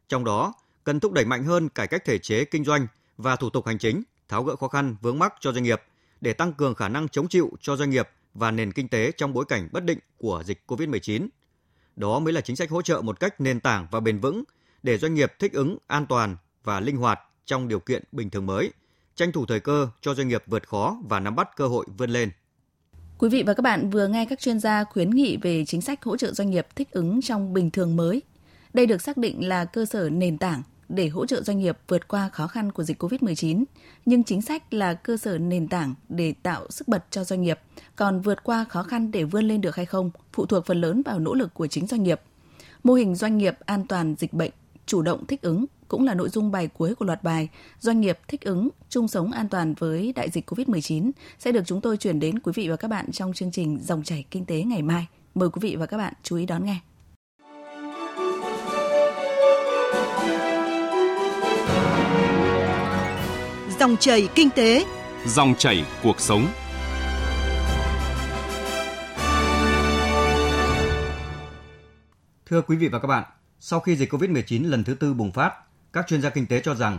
Trong 0.09 0.25
đó, 0.25 0.55
cần 0.85 1.01
thúc 1.01 1.13
đẩy 1.13 1.25
mạnh 1.25 1.45
hơn 1.45 1.69
cải 1.69 1.87
cách 1.87 2.05
thể 2.05 2.19
chế 2.19 2.45
kinh 2.45 2.65
doanh 2.65 2.87
và 3.17 3.37
thủ 3.37 3.51
tục 3.51 3.67
hành 3.67 3.79
chính, 3.79 4.03
tháo 4.29 4.45
gỡ 4.45 4.57
khó 4.57 4.69
khăn 4.69 4.97
vướng 5.01 5.19
mắc 5.19 5.35
cho 5.41 5.53
doanh 5.53 5.65
nghiệp 5.65 5.83
để 6.21 6.33
tăng 6.33 6.53
cường 6.53 6.75
khả 6.75 6.89
năng 6.89 7.09
chống 7.09 7.29
chịu 7.29 7.51
cho 7.61 7.77
doanh 7.77 7.91
nghiệp 7.91 8.09
và 8.35 8.51
nền 8.51 8.73
kinh 8.73 8.89
tế 8.89 9.13
trong 9.17 9.33
bối 9.33 9.45
cảnh 9.49 9.69
bất 9.73 9.85
định 9.85 9.99
của 10.17 10.43
dịch 10.47 10.63
COVID-19. 10.67 11.29
Đó 11.97 12.19
mới 12.19 12.33
là 12.33 12.41
chính 12.41 12.57
sách 12.57 12.71
hỗ 12.71 12.83
trợ 12.83 13.01
một 13.01 13.21
cách 13.21 13.41
nền 13.41 13.61
tảng 13.61 13.87
và 13.91 14.01
bền 14.01 14.19
vững 14.19 14.45
để 14.83 14.99
doanh 14.99 15.15
nghiệp 15.15 15.33
thích 15.39 15.53
ứng 15.53 15.79
an 15.87 16.07
toàn 16.07 16.37
và 16.65 16.81
linh 16.81 16.97
hoạt 16.97 17.21
trong 17.45 17.69
điều 17.69 17.81
kiện 17.81 18.05
bình 18.13 18.31
thường 18.31 18.47
mới, 18.47 18.73
tranh 19.15 19.33
thủ 19.33 19.47
thời 19.47 19.61
cơ 19.61 19.89
cho 20.01 20.15
doanh 20.15 20.29
nghiệp 20.29 20.43
vượt 20.47 20.69
khó 20.69 20.99
và 21.09 21.21
nắm 21.21 21.37
bắt 21.37 21.57
cơ 21.57 21.67
hội 21.67 21.87
vươn 21.99 22.11
lên. 22.11 22.31
Quý 23.19 23.29
vị 23.29 23.43
và 23.43 23.55
các 23.55 23.63
bạn 23.63 23.91
vừa 23.91 24.09
nghe 24.09 24.27
các 24.27 24.41
chuyên 24.41 24.61
gia 24.61 24.85
khuyến 24.85 25.11
nghị 25.11 25.37
về 25.37 25.65
chính 25.65 25.81
sách 25.81 26.05
hỗ 26.05 26.17
trợ 26.17 26.33
doanh 26.33 26.51
nghiệp 26.51 26.67
thích 26.77 26.91
ứng 26.91 27.23
trong 27.23 27.53
bình 27.53 27.71
thường 27.71 27.97
mới. 27.97 28.23
Đây 28.75 28.87
được 28.87 29.03
xác 29.03 29.17
định 29.17 29.49
là 29.49 29.65
cơ 29.65 29.85
sở 29.85 30.11
nền 30.11 30.39
tảng 30.39 30.63
để 30.89 31.09
hỗ 31.09 31.27
trợ 31.27 31.43
doanh 31.43 31.59
nghiệp 31.59 31.79
vượt 31.89 32.09
qua 32.09 32.29
khó 32.29 32.47
khăn 32.47 32.73
của 32.73 32.85
dịch 32.85 33.03
COVID-19, 33.03 33.65
nhưng 34.07 34.25
chính 34.25 34.43
sách 34.43 34.75
là 34.75 34.95
cơ 34.95 35.17
sở 35.17 35.39
nền 35.39 35.69
tảng 35.69 35.95
để 36.09 36.35
tạo 36.43 36.67
sức 36.71 36.89
bật 36.89 37.05
cho 37.11 37.25
doanh 37.25 37.43
nghiệp, 37.43 37.61
còn 37.97 38.21
vượt 38.21 38.45
qua 38.45 38.65
khó 38.65 38.83
khăn 38.83 39.11
để 39.11 39.25
vươn 39.25 39.45
lên 39.45 39.61
được 39.61 39.77
hay 39.77 39.87
không 39.87 40.11
phụ 40.33 40.47
thuộc 40.47 40.67
phần 40.67 40.81
lớn 40.81 41.03
vào 41.03 41.19
nỗ 41.19 41.35
lực 41.35 41.55
của 41.55 41.67
chính 41.67 41.87
doanh 41.87 42.03
nghiệp. 42.03 42.21
Mô 42.83 42.95
hình 42.95 43.15
doanh 43.15 43.39
nghiệp 43.39 43.57
an 43.67 43.87
toàn 43.87 44.15
dịch 44.19 44.33
bệnh, 44.33 44.51
chủ 44.87 45.03
động 45.03 45.27
thích 45.27 45.43
ứng 45.43 45.65
cũng 45.89 46.05
là 46.05 46.15
nội 46.15 46.29
dung 46.29 46.51
bài 46.51 46.69
cuối 46.69 46.95
của 46.95 47.05
loạt 47.05 47.23
bài 47.23 47.49
Doanh 47.81 48.01
nghiệp 48.01 48.19
thích 48.29 48.41
ứng, 48.41 48.69
chung 48.89 49.09
sống 49.09 49.33
an 49.33 49.49
toàn 49.49 49.75
với 49.79 50.13
đại 50.17 50.31
dịch 50.31 50.51
COVID-19 50.51 51.11
sẽ 51.39 51.53
được 51.53 51.63
chúng 51.67 51.81
tôi 51.81 51.97
chuyển 51.97 52.21
đến 52.21 52.39
quý 52.39 52.53
vị 52.57 52.69
và 52.69 52.77
các 52.77 52.89
bạn 52.89 53.13
trong 53.13 53.33
chương 53.33 53.51
trình 53.51 53.79
Dòng 53.83 54.03
chảy 54.03 54.25
kinh 54.31 54.45
tế 54.45 54.63
ngày 54.63 54.83
mai. 54.83 55.07
Mời 55.35 55.51
quý 55.51 55.59
vị 55.63 55.77
và 55.77 55.87
các 55.87 55.97
bạn 55.97 56.13
chú 56.23 56.37
ý 56.37 56.47
đón 56.47 56.65
nghe. 56.65 56.81
Dòng 63.81 63.97
chảy 63.97 64.29
kinh 64.35 64.49
tế, 64.57 64.85
dòng 65.27 65.55
chảy 65.59 65.85
cuộc 66.03 66.21
sống. 66.21 66.47
Thưa 72.47 72.63
quý 72.63 72.77
vị 72.77 72.89
và 72.89 72.99
các 72.99 73.09
bạn, 73.09 73.25
sau 73.61 73.81
khi 73.81 73.97
dịch 73.97 74.13
COVID-19 74.13 74.71
lần 74.71 74.85
thứ 74.85 74.95
tư 74.95 75.15
bùng 75.15 75.33
phát, 75.33 75.53
các 75.93 76.07
chuyên 76.09 76.23
gia 76.23 76.31
kinh 76.31 76.47
tế 76.47 76.61
cho 76.61 76.75
rằng 76.75 76.99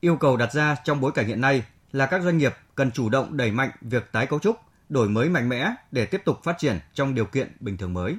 yêu 0.00 0.16
cầu 0.16 0.36
đặt 0.36 0.52
ra 0.52 0.76
trong 0.84 1.00
bối 1.00 1.12
cảnh 1.14 1.26
hiện 1.26 1.40
nay 1.40 1.62
là 1.92 2.06
các 2.06 2.22
doanh 2.22 2.38
nghiệp 2.38 2.52
cần 2.74 2.90
chủ 2.90 3.08
động 3.08 3.36
đẩy 3.36 3.52
mạnh 3.52 3.70
việc 3.80 4.12
tái 4.12 4.26
cấu 4.26 4.38
trúc, 4.38 4.56
đổi 4.88 5.08
mới 5.08 5.28
mạnh 5.28 5.48
mẽ 5.48 5.70
để 5.92 6.06
tiếp 6.06 6.20
tục 6.24 6.36
phát 6.42 6.58
triển 6.58 6.76
trong 6.94 7.14
điều 7.14 7.26
kiện 7.26 7.52
bình 7.60 7.76
thường 7.76 7.94
mới. 7.94 8.16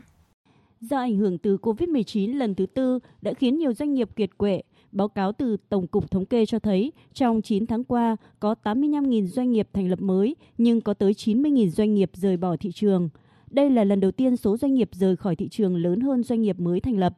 Do 0.82 0.98
ảnh 0.98 1.18
hưởng 1.18 1.38
từ 1.38 1.58
COVID-19 1.62 2.38
lần 2.38 2.56
thứ 2.56 2.66
tư 2.66 3.00
đã 3.22 3.34
khiến 3.34 3.58
nhiều 3.58 3.74
doanh 3.74 3.94
nghiệp 3.94 4.10
kiệt 4.16 4.38
quệ, 4.38 4.62
báo 4.92 5.08
cáo 5.08 5.32
từ 5.32 5.58
Tổng 5.70 5.88
cục 5.88 6.12
Thống 6.12 6.26
kê 6.26 6.46
cho 6.46 6.60
thấy 6.60 6.92
trong 7.14 7.42
9 7.42 7.68
tháng 7.68 7.84
qua 7.84 8.18
có 8.40 8.56
85.000 8.64 9.26
doanh 9.26 9.52
nghiệp 9.52 9.70
thành 9.74 9.90
lập 9.90 10.02
mới 10.02 10.36
nhưng 10.58 10.82
có 10.82 10.94
tới 10.94 11.14
90.000 11.14 11.70
doanh 11.70 11.94
nghiệp 11.94 12.12
rời 12.14 12.38
bỏ 12.38 12.56
thị 12.58 12.72
trường. 12.72 13.10
Đây 13.50 13.70
là 13.70 13.84
lần 13.84 14.00
đầu 14.00 14.12
tiên 14.12 14.38
số 14.38 14.58
doanh 14.58 14.74
nghiệp 14.74 14.90
rời 14.94 15.16
khỏi 15.16 15.36
thị 15.36 15.48
trường 15.50 15.78
lớn 15.78 16.00
hơn 16.00 16.24
doanh 16.24 16.42
nghiệp 16.42 16.60
mới 16.60 16.80
thành 16.80 16.98
lập 16.98 17.18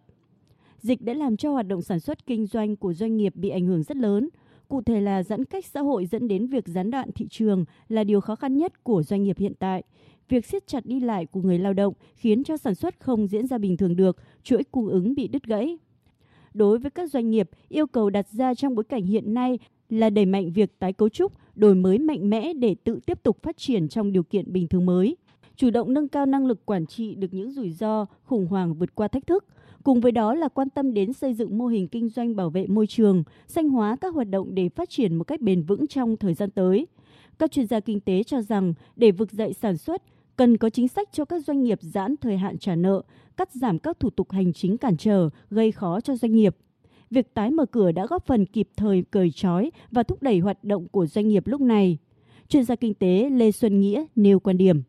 dịch 0.81 1.01
đã 1.01 1.13
làm 1.13 1.37
cho 1.37 1.51
hoạt 1.51 1.67
động 1.67 1.81
sản 1.81 1.99
xuất 1.99 2.25
kinh 2.25 2.45
doanh 2.45 2.75
của 2.75 2.93
doanh 2.93 3.17
nghiệp 3.17 3.35
bị 3.35 3.49
ảnh 3.49 3.65
hưởng 3.65 3.83
rất 3.83 3.97
lớn. 3.97 4.29
Cụ 4.67 4.81
thể 4.81 5.01
là 5.01 5.23
giãn 5.23 5.45
cách 5.45 5.65
xã 5.65 5.81
hội 5.81 6.05
dẫn 6.05 6.27
đến 6.27 6.47
việc 6.47 6.67
gián 6.67 6.91
đoạn 6.91 7.11
thị 7.15 7.27
trường 7.29 7.65
là 7.89 8.03
điều 8.03 8.21
khó 8.21 8.35
khăn 8.35 8.57
nhất 8.57 8.83
của 8.83 9.03
doanh 9.03 9.23
nghiệp 9.23 9.37
hiện 9.37 9.53
tại. 9.59 9.83
Việc 10.29 10.45
siết 10.45 10.67
chặt 10.67 10.85
đi 10.85 10.99
lại 10.99 11.25
của 11.25 11.41
người 11.41 11.59
lao 11.59 11.73
động 11.73 11.93
khiến 12.15 12.43
cho 12.43 12.57
sản 12.57 12.75
xuất 12.75 12.99
không 12.99 13.27
diễn 13.27 13.47
ra 13.47 13.57
bình 13.57 13.77
thường 13.77 13.95
được, 13.95 14.17
chuỗi 14.43 14.63
cung 14.63 14.87
ứng 14.87 15.15
bị 15.15 15.27
đứt 15.27 15.43
gãy. 15.43 15.77
Đối 16.53 16.79
với 16.79 16.91
các 16.91 17.11
doanh 17.11 17.29
nghiệp, 17.29 17.49
yêu 17.69 17.87
cầu 17.87 18.09
đặt 18.09 18.27
ra 18.29 18.53
trong 18.53 18.75
bối 18.75 18.83
cảnh 18.83 19.05
hiện 19.05 19.33
nay 19.33 19.59
là 19.89 20.09
đẩy 20.09 20.25
mạnh 20.25 20.51
việc 20.51 20.79
tái 20.79 20.93
cấu 20.93 21.09
trúc, 21.09 21.31
đổi 21.55 21.75
mới 21.75 21.99
mạnh 21.99 22.29
mẽ 22.29 22.53
để 22.53 22.75
tự 22.83 22.99
tiếp 23.05 23.23
tục 23.23 23.37
phát 23.43 23.57
triển 23.57 23.89
trong 23.89 24.11
điều 24.11 24.23
kiện 24.23 24.53
bình 24.53 24.67
thường 24.67 24.85
mới 24.85 25.17
chủ 25.55 25.69
động 25.69 25.93
nâng 25.93 26.07
cao 26.07 26.25
năng 26.25 26.45
lực 26.45 26.65
quản 26.65 26.85
trị 26.85 27.15
được 27.15 27.33
những 27.33 27.51
rủi 27.51 27.71
ro, 27.71 28.05
khủng 28.23 28.47
hoảng 28.47 28.73
vượt 28.73 28.95
qua 28.95 29.07
thách 29.07 29.27
thức, 29.27 29.45
Cùng 29.83 30.01
với 30.01 30.11
đó 30.11 30.33
là 30.33 30.47
quan 30.47 30.69
tâm 30.69 30.93
đến 30.93 31.13
xây 31.13 31.33
dựng 31.33 31.57
mô 31.57 31.67
hình 31.67 31.87
kinh 31.87 32.09
doanh 32.09 32.35
bảo 32.35 32.49
vệ 32.49 32.67
môi 32.67 32.87
trường, 32.87 33.23
xanh 33.47 33.69
hóa 33.69 33.95
các 34.01 34.13
hoạt 34.13 34.29
động 34.29 34.55
để 34.55 34.69
phát 34.69 34.89
triển 34.89 35.15
một 35.15 35.23
cách 35.23 35.41
bền 35.41 35.63
vững 35.63 35.87
trong 35.87 36.17
thời 36.17 36.33
gian 36.33 36.51
tới. 36.51 36.87
Các 37.39 37.51
chuyên 37.51 37.67
gia 37.67 37.79
kinh 37.79 37.99
tế 37.99 38.23
cho 38.23 38.41
rằng 38.41 38.73
để 38.95 39.11
vực 39.11 39.31
dậy 39.31 39.53
sản 39.53 39.77
xuất, 39.77 40.03
cần 40.39 40.57
có 40.57 40.69
chính 40.69 40.87
sách 40.87 41.09
cho 41.11 41.25
các 41.25 41.45
doanh 41.45 41.63
nghiệp 41.63 41.79
giãn 41.81 42.15
thời 42.21 42.37
hạn 42.37 42.57
trả 42.57 42.75
nợ, 42.75 43.01
cắt 43.37 43.49
giảm 43.53 43.79
các 43.79 43.99
thủ 43.99 44.09
tục 44.09 44.31
hành 44.31 44.53
chính 44.53 44.77
cản 44.77 44.97
trở, 44.97 45.29
gây 45.49 45.71
khó 45.71 46.01
cho 46.01 46.15
doanh 46.15 46.35
nghiệp. 46.35 46.55
Việc 47.11 47.33
tái 47.33 47.51
mở 47.51 47.65
cửa 47.65 47.91
đã 47.91 48.05
góp 48.05 48.25
phần 48.27 48.45
kịp 48.45 48.69
thời 48.77 49.03
cởi 49.11 49.31
trói 49.31 49.71
và 49.91 50.03
thúc 50.03 50.23
đẩy 50.23 50.39
hoạt 50.39 50.63
động 50.63 50.87
của 50.87 51.05
doanh 51.05 51.27
nghiệp 51.27 51.47
lúc 51.47 51.61
này. 51.61 51.97
Chuyên 52.47 52.63
gia 52.63 52.75
kinh 52.75 52.93
tế 52.93 53.29
Lê 53.29 53.51
Xuân 53.51 53.79
Nghĩa 53.79 54.05
nêu 54.15 54.39
quan 54.39 54.57
điểm. 54.57 54.81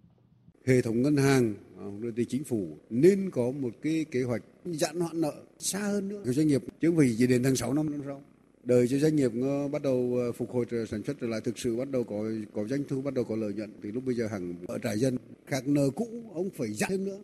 Hệ 0.67 0.83
thống 0.83 1.03
ngân 1.03 1.17
hàng 1.17 1.55
à, 1.79 1.85
rồi 2.01 2.13
thì 2.17 2.25
chính 2.25 2.45
phủ 2.45 2.79
nên 2.91 3.31
có 3.31 3.51
một 3.51 3.75
cái 3.83 4.05
kế 4.11 4.23
hoạch 4.23 4.43
giãn 4.65 5.01
hoãn 5.01 5.21
nợ 5.21 5.33
xa 5.59 5.79
hơn 5.79 6.09
nữa 6.09 6.23
của 6.25 6.33
doanh 6.33 6.47
nghiệp 6.47 6.63
chứ 6.81 6.89
không 6.89 6.97
phải 6.97 7.15
chỉ 7.19 7.27
đến 7.27 7.43
tháng 7.43 7.57
6 7.57 7.75
năm 7.75 7.91
năm 7.91 8.01
sau 8.07 8.23
đời 8.65 8.89
cho 8.89 8.99
doanh 8.99 9.17
nghiệp 9.17 9.33
bắt 9.73 9.83
đầu 9.83 10.17
ờ, 10.19 10.33
phục 10.33 10.51
hồi 10.51 10.67
sản 10.91 11.03
xuất 11.03 11.17
trở 11.21 11.27
lại, 11.27 11.41
thực 11.41 11.59
sự 11.59 11.77
bắt 11.77 11.91
đầu 11.91 12.05
có 12.05 12.25
có 12.55 12.65
doanh 12.65 12.85
thu, 12.89 13.03
bắt 13.03 13.15
đầu 13.15 13.25
có 13.25 13.37
lợi 13.37 13.53
nhuận, 13.53 13.71
thì 13.83 13.93
lúc 13.93 14.05
bây 14.07 14.15
giờ 14.15 14.27
hàng 14.27 14.55
ở 14.67 14.79
trại 14.79 14.99
dân 14.99 15.17
các 15.47 15.69
nợ 15.69 15.91
cũ, 15.91 16.09
ông 16.35 16.51
phải 16.51 16.73
giảm 16.73 16.91
thêm 16.91 17.05
nữa. 17.05 17.19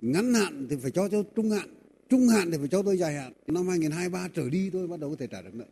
Ngắn 0.00 0.34
hạn 0.34 0.66
thì 0.70 0.76
phải 0.76 0.90
cho 0.90 1.08
cho 1.08 1.22
trung 1.36 1.50
hạn 1.50 1.68
trung 2.08 2.28
hạn 2.28 2.50
thì 2.50 2.58
phải 2.58 2.68
cho 2.68 2.82
tôi 2.82 2.96
dài 2.96 3.14
hạn. 3.14 3.32
Năm 3.46 3.68
2023 3.68 4.28
trở 4.34 4.50
đi 4.50 4.70
tôi 4.70 4.86
bắt 4.86 5.00
đầu 5.00 5.10
có 5.10 5.16
thể 5.16 5.26
trả 5.26 5.42
được 5.42 5.54
nợ. 5.54 5.64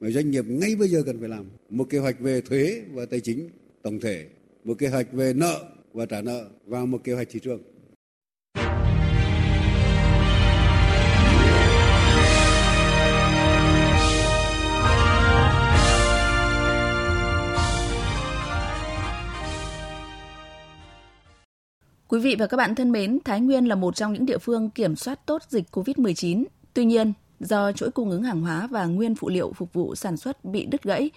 Mà 0.00 0.10
doanh 0.10 0.30
nghiệp 0.30 0.44
ngay 0.48 0.76
bây 0.76 0.88
giờ 0.88 1.02
cần 1.06 1.20
phải 1.20 1.28
làm 1.28 1.44
một 1.70 1.90
kế 1.90 1.98
hoạch 1.98 2.20
về 2.20 2.40
thuế 2.40 2.82
và 2.92 3.06
tài 3.06 3.20
chính 3.20 3.48
tổng 3.82 4.00
thể, 4.00 4.26
một 4.64 4.78
kế 4.78 4.88
hoạch 4.88 5.12
về 5.12 5.32
nợ 5.32 5.64
và 5.92 6.06
trả 6.06 6.22
nợ 6.22 6.48
và 6.66 6.84
một 6.84 7.04
kế 7.04 7.12
hoạch 7.12 7.28
thị 7.30 7.40
trường. 7.40 7.62
Quý 22.14 22.20
vị 22.20 22.36
và 22.38 22.46
các 22.46 22.56
bạn 22.56 22.74
thân 22.74 22.92
mến, 22.92 23.18
Thái 23.24 23.40
Nguyên 23.40 23.64
là 23.64 23.74
một 23.74 23.96
trong 23.96 24.12
những 24.12 24.26
địa 24.26 24.38
phương 24.38 24.70
kiểm 24.70 24.96
soát 24.96 25.26
tốt 25.26 25.42
dịch 25.48 25.64
COVID-19. 25.72 26.44
Tuy 26.74 26.84
nhiên, 26.84 27.12
do 27.40 27.72
chuỗi 27.72 27.90
cung 27.90 28.10
ứng 28.10 28.22
hàng 28.22 28.40
hóa 28.40 28.66
và 28.66 28.84
nguyên 28.86 29.14
phụ 29.14 29.28
liệu 29.28 29.52
phục 29.52 29.72
vụ 29.72 29.94
sản 29.94 30.16
xuất 30.16 30.44
bị 30.44 30.66
đứt 30.66 30.82
gãy, 30.82 31.10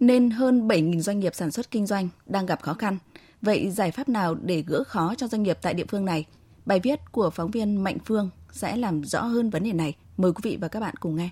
nên 0.00 0.30
hơn 0.30 0.68
7.000 0.68 1.00
doanh 1.00 1.20
nghiệp 1.20 1.34
sản 1.34 1.50
xuất 1.50 1.70
kinh 1.70 1.86
doanh 1.86 2.08
đang 2.26 2.46
gặp 2.46 2.62
khó 2.62 2.74
khăn– 2.74 2.98
Vậy 3.42 3.70
giải 3.70 3.90
pháp 3.90 4.08
nào 4.08 4.34
để 4.34 4.64
gỡ 4.66 4.84
khó 4.84 5.14
cho 5.14 5.28
doanh 5.28 5.42
nghiệp 5.42 5.58
tại 5.62 5.74
địa 5.74 5.84
phương 5.88 6.04
này? 6.04 6.24
Bài 6.66 6.80
viết 6.82 7.00
của 7.12 7.30
phóng 7.30 7.50
viên 7.50 7.84
Mạnh 7.84 7.98
Phương 8.04 8.30
sẽ 8.52 8.76
làm 8.76 9.04
rõ 9.04 9.22
hơn 9.22 9.50
vấn 9.50 9.64
đề 9.64 9.72
này. 9.72 9.96
Mời 10.16 10.32
quý 10.32 10.40
vị 10.42 10.58
và 10.60 10.68
các 10.68 10.80
bạn 10.80 10.94
cùng 11.00 11.16
nghe. 11.16 11.30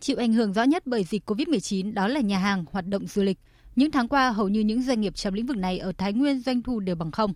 Chịu 0.00 0.16
ảnh 0.16 0.32
hưởng 0.32 0.52
rõ 0.52 0.62
nhất 0.62 0.86
bởi 0.86 1.04
dịch 1.04 1.30
COVID-19 1.30 1.94
đó 1.94 2.08
là 2.08 2.20
nhà 2.20 2.38
hàng, 2.38 2.64
hoạt 2.72 2.86
động 2.86 3.06
du 3.06 3.22
lịch. 3.22 3.38
Những 3.76 3.90
tháng 3.90 4.08
qua, 4.08 4.30
hầu 4.30 4.48
như 4.48 4.60
những 4.60 4.82
doanh 4.82 5.00
nghiệp 5.00 5.14
trong 5.14 5.34
lĩnh 5.34 5.46
vực 5.46 5.56
này 5.56 5.78
ở 5.78 5.92
Thái 5.98 6.12
Nguyên 6.12 6.40
doanh 6.40 6.62
thu 6.62 6.80
đều 6.80 6.96
bằng 6.96 7.10
không. 7.10 7.32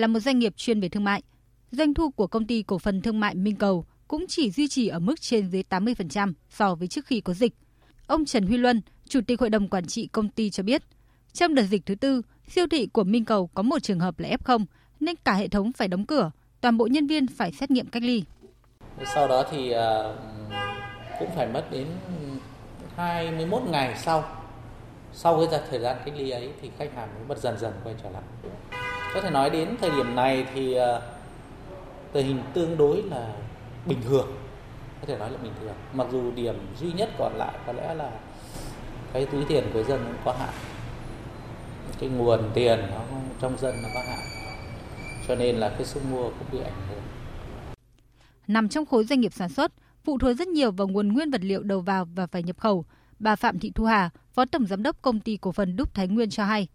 Là 0.00 0.06
một 0.06 0.20
doanh 0.20 0.38
nghiệp 0.38 0.56
chuyên 0.56 0.80
về 0.80 0.88
thương 0.88 1.04
mại, 1.04 1.22
doanh 1.70 1.94
thu 1.94 2.10
của 2.10 2.26
công 2.26 2.46
ty 2.46 2.62
cổ 2.62 2.78
phần 2.78 3.02
thương 3.02 3.20
mại 3.20 3.34
Minh 3.34 3.56
Cầu 3.56 3.84
cũng 4.08 4.26
chỉ 4.28 4.50
duy 4.50 4.68
trì 4.68 4.88
ở 4.88 4.98
mức 4.98 5.20
trên 5.20 5.48
dưới 5.50 5.62
80% 5.70 6.32
so 6.50 6.74
với 6.74 6.88
trước 6.88 7.06
khi 7.06 7.20
có 7.20 7.34
dịch. 7.34 7.54
Ông 8.06 8.24
Trần 8.24 8.46
Huy 8.46 8.56
Luân, 8.56 8.80
Chủ 9.08 9.20
tịch 9.26 9.40
Hội 9.40 9.50
đồng 9.50 9.68
Quản 9.68 9.86
trị 9.86 10.08
công 10.12 10.28
ty 10.28 10.50
cho 10.50 10.62
biết, 10.62 10.82
trong 11.32 11.54
đợt 11.54 11.62
dịch 11.62 11.86
thứ 11.86 11.94
tư, 11.94 12.22
siêu 12.48 12.66
thị 12.70 12.86
của 12.86 13.04
Minh 13.04 13.24
Cầu 13.24 13.46
có 13.54 13.62
một 13.62 13.82
trường 13.82 14.00
hợp 14.00 14.18
là 14.18 14.28
F0 14.28 14.64
nên 15.00 15.16
cả 15.24 15.34
hệ 15.34 15.48
thống 15.48 15.72
phải 15.72 15.88
đóng 15.88 16.06
cửa, 16.06 16.30
toàn 16.60 16.76
bộ 16.76 16.86
nhân 16.86 17.06
viên 17.06 17.26
phải 17.26 17.52
xét 17.52 17.70
nghiệm 17.70 17.86
cách 17.86 18.02
ly. 18.02 18.24
Sau 19.14 19.28
đó 19.28 19.44
thì 19.50 19.70
ờ, 19.70 20.16
cũng 21.18 21.28
phải 21.36 21.46
mất 21.46 21.70
đến 21.70 21.86
21 22.96 23.62
ngày 23.70 23.98
sau 23.98 24.24
sau 25.12 25.46
cái 25.50 25.60
thời 25.70 25.80
gian 25.80 25.96
cách 26.04 26.14
ly 26.16 26.30
ấy 26.30 26.50
thì 26.62 26.70
khách 26.78 26.94
hàng 26.94 27.08
mới 27.14 27.24
bật 27.28 27.38
dần 27.38 27.58
dần 27.58 27.72
quay 27.84 27.94
trở 28.02 28.10
lại 28.10 28.22
có 29.14 29.20
thể 29.20 29.30
nói 29.30 29.50
đến 29.50 29.76
thời 29.80 29.90
điểm 29.90 30.14
này 30.14 30.46
thì 30.54 30.74
ờ, 30.74 31.02
tình 32.12 32.26
hình 32.26 32.42
tương 32.54 32.76
đối 32.76 33.02
là 33.02 33.32
bình 33.86 33.98
thường. 34.02 34.26
Có 35.00 35.06
thể 35.06 35.18
nói 35.18 35.30
là 35.30 35.38
bình 35.42 35.52
thường. 35.60 35.74
Mặc 35.92 36.06
dù 36.12 36.30
điểm 36.30 36.54
duy 36.80 36.92
nhất 36.92 37.10
còn 37.18 37.32
lại 37.36 37.58
có 37.66 37.72
lẽ 37.72 37.94
là 37.94 38.10
cái 39.12 39.26
túi 39.26 39.44
tiền 39.44 39.64
của 39.72 39.82
dân 39.82 40.04
cũng 40.06 40.22
có 40.24 40.32
hạn. 40.38 40.54
Cái 42.00 42.08
nguồn 42.08 42.50
tiền 42.54 42.80
nó 42.90 43.00
trong 43.40 43.58
dân 43.58 43.74
nó 43.82 43.88
có 43.94 44.00
hạn. 44.08 44.20
Cho 45.28 45.34
nên 45.34 45.56
là 45.56 45.68
cái 45.68 45.84
sức 45.84 46.00
mua 46.10 46.22
cũng 46.22 46.48
bị 46.52 46.58
ảnh 46.58 46.88
hưởng. 46.88 47.02
Nằm 48.46 48.68
trong 48.68 48.86
khối 48.86 49.04
doanh 49.04 49.20
nghiệp 49.20 49.32
sản 49.32 49.48
xuất 49.48 49.72
phụ 50.04 50.18
thuộc 50.18 50.36
rất 50.36 50.48
nhiều 50.48 50.70
vào 50.70 50.88
nguồn 50.88 51.12
nguyên 51.12 51.30
vật 51.30 51.40
liệu 51.44 51.62
đầu 51.62 51.80
vào 51.80 52.04
và 52.14 52.26
phải 52.26 52.42
nhập 52.42 52.58
khẩu. 52.58 52.84
Bà 53.18 53.36
Phạm 53.36 53.58
Thị 53.58 53.72
Thu 53.74 53.84
Hà, 53.84 54.10
Phó 54.32 54.44
Tổng 54.44 54.66
Giám 54.66 54.82
đốc 54.82 55.02
Công 55.02 55.20
ty 55.20 55.36
Cổ 55.36 55.52
phần 55.52 55.76
Đúc 55.76 55.94
Thái 55.94 56.08
Nguyên 56.08 56.30
cho 56.30 56.44
hay, 56.44 56.68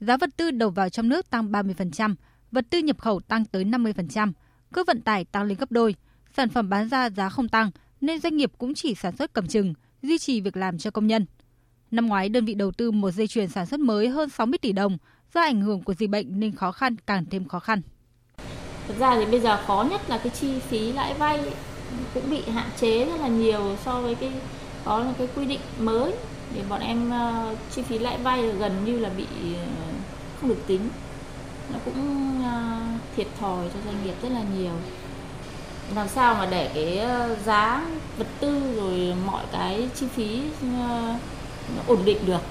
giá 0.00 0.16
vật 0.16 0.30
tư 0.36 0.50
đầu 0.50 0.70
vào 0.70 0.88
trong 0.88 1.08
nước 1.08 1.30
tăng 1.30 1.52
30%, 1.52 2.14
vật 2.52 2.64
tư 2.70 2.78
nhập 2.78 3.00
khẩu 3.00 3.20
tăng 3.20 3.44
tới 3.44 3.64
50%, 3.64 4.32
cước 4.72 4.86
vận 4.86 5.00
tải 5.00 5.24
tăng 5.24 5.44
lên 5.44 5.58
gấp 5.58 5.72
đôi, 5.72 5.94
sản 6.36 6.48
phẩm 6.48 6.68
bán 6.68 6.88
ra 6.88 7.10
giá 7.10 7.28
không 7.28 7.48
tăng 7.48 7.70
nên 8.00 8.20
doanh 8.20 8.36
nghiệp 8.36 8.52
cũng 8.58 8.74
chỉ 8.74 8.94
sản 8.94 9.16
xuất 9.16 9.32
cầm 9.32 9.46
chừng, 9.46 9.74
duy 10.02 10.18
trì 10.18 10.40
việc 10.40 10.56
làm 10.56 10.78
cho 10.78 10.90
công 10.90 11.06
nhân. 11.06 11.26
Năm 11.90 12.06
ngoái, 12.06 12.28
đơn 12.28 12.44
vị 12.44 12.54
đầu 12.54 12.72
tư 12.72 12.90
một 12.90 13.10
dây 13.10 13.26
chuyền 13.26 13.48
sản 13.48 13.66
xuất 13.66 13.80
mới 13.80 14.08
hơn 14.08 14.28
60 14.28 14.58
tỷ 14.58 14.72
đồng, 14.72 14.98
do 15.34 15.40
ảnh 15.40 15.60
hưởng 15.60 15.82
của 15.82 15.94
dịch 15.94 16.10
bệnh 16.10 16.40
nên 16.40 16.52
khó 16.52 16.72
khăn 16.72 16.96
càng 17.06 17.24
thêm 17.30 17.48
khó 17.48 17.58
khăn. 17.58 17.82
Thực 18.88 18.98
ra 18.98 19.16
thì 19.16 19.30
bây 19.30 19.40
giờ 19.40 19.62
khó 19.66 19.86
nhất 19.90 20.00
là 20.08 20.18
cái 20.18 20.32
chi 20.40 20.58
phí 20.58 20.92
lãi 20.92 21.14
vay 21.14 21.40
cũng 22.14 22.30
bị 22.30 22.42
hạn 22.42 22.70
chế 22.80 23.04
rất 23.04 23.20
là 23.20 23.28
nhiều 23.28 23.76
so 23.84 24.00
với 24.00 24.14
cái 24.14 24.32
có 24.84 25.12
cái 25.18 25.28
quy 25.36 25.46
định 25.46 25.60
mới 25.78 26.14
để 26.54 26.62
bọn 26.68 26.80
em 26.80 27.12
uh, 27.12 27.58
chi 27.70 27.82
phí 27.82 27.98
lãi 27.98 28.18
vay 28.18 28.42
gần 28.42 28.84
như 28.84 28.98
là 28.98 29.08
bị 29.16 29.24
uh, 29.24 29.68
không 30.40 30.48
được 30.48 30.62
tính. 30.66 30.88
Nó 31.72 31.78
cũng 31.84 32.30
uh, 32.40 33.16
thiệt 33.16 33.26
thòi 33.40 33.68
cho 33.74 33.80
doanh 33.84 34.04
nghiệp 34.04 34.14
rất 34.22 34.28
là 34.32 34.42
nhiều. 34.58 34.72
Làm 35.94 36.08
sao 36.08 36.34
mà 36.34 36.46
để 36.46 36.70
cái 36.74 37.08
giá 37.44 37.86
vật 38.18 38.26
tư 38.40 38.74
rồi 38.76 39.14
mọi 39.26 39.44
cái 39.52 39.88
chi 39.94 40.06
phí 40.14 40.40
nó 40.62 41.82
ổn 41.86 41.98
định 42.04 42.18
được? 42.26 42.42